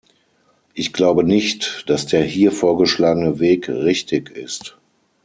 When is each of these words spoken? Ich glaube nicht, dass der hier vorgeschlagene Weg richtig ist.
Ich 0.73 0.93
glaube 0.93 1.23
nicht, 1.23 1.87
dass 1.87 2.07
der 2.07 2.23
hier 2.23 2.51
vorgeschlagene 2.51 3.37
Weg 3.37 3.69
richtig 3.69 4.31
ist. 4.31 4.75